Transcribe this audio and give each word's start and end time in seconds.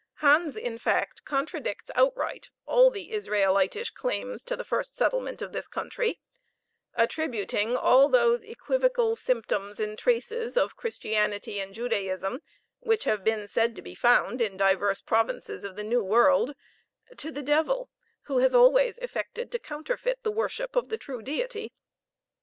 Hans, 0.15 0.55
in 0.55 0.79
fact, 0.79 1.25
contradicts 1.25 1.91
outright 1.93 2.49
all 2.65 2.89
the 2.89 3.11
Israelitish 3.11 3.91
claims 3.91 4.43
to 4.45 4.55
the 4.55 4.63
first 4.63 4.95
settlement 4.97 5.43
of 5.43 5.53
this 5.53 5.67
country, 5.67 6.19
attributing 6.95 7.77
all 7.77 8.09
those 8.09 8.43
equivocal 8.43 9.15
symptoms, 9.15 9.79
and 9.79 9.99
traces 9.99 10.57
of 10.57 10.75
Christianity 10.75 11.59
and 11.59 11.71
Judaism, 11.71 12.41
which 12.79 13.03
have 13.03 13.23
been 13.23 13.47
said 13.47 13.75
to 13.75 13.83
be 13.83 13.93
found 13.93 14.41
in 14.41 14.57
divers 14.57 15.01
provinces 15.01 15.63
of 15.63 15.75
the 15.75 15.83
new 15.83 16.01
world, 16.03 16.55
to 17.17 17.31
the 17.31 17.43
Devil, 17.43 17.91
who 18.23 18.39
has 18.39 18.55
always 18.55 18.97
effected 18.97 19.51
to 19.51 19.59
counterfeit 19.59 20.23
the 20.23 20.31
worship 20.31 20.75
of 20.75 20.89
the 20.89 20.97
true 20.97 21.21
Deity. 21.21 21.73